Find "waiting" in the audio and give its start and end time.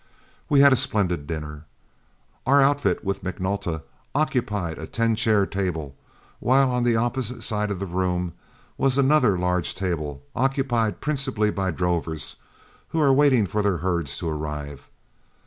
13.13-13.45